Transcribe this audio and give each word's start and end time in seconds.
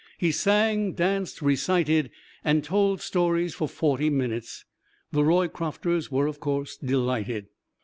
He 0.17 0.31
sang, 0.31 0.93
danced, 0.93 1.43
recited, 1.43 2.09
and 2.43 2.63
told 2.63 3.01
stories 3.01 3.53
for 3.53 3.67
forty 3.67 4.09
minutes. 4.09 4.65
The 5.11 5.21
Roycrofters 5.23 6.09
were, 6.09 6.25
of 6.25 6.39
course, 6.39 6.75
delighted. 6.75 7.49